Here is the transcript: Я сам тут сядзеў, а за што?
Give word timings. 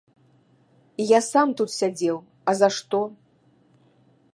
Я 1.03 1.19
сам 1.31 1.47
тут 1.61 1.69
сядзеў, 1.77 2.17
а 2.51 2.59
за 2.63 2.67
што? 2.79 3.05